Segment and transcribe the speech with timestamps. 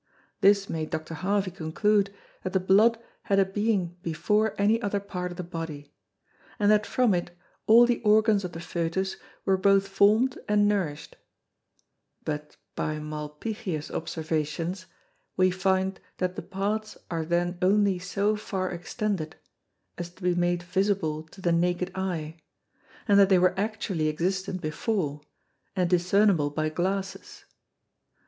[0.39, 1.13] This made Dr.
[1.13, 2.11] Harvey conclude,
[2.41, 2.97] that the Blood
[3.29, 5.93] had a being before any other Part of the Body;
[6.57, 7.29] and that from it,
[7.67, 11.17] all the Organs of the Fœtus were both form'd and nourished:
[12.25, 14.87] But by Malpighius's Observations
[15.37, 19.35] we find that the Parts are then only so far extended,
[19.99, 22.39] as to be made visible to the naked Eye,
[23.07, 25.21] and that they were actually existent before,
[25.75, 27.45] and discernable by Glasses.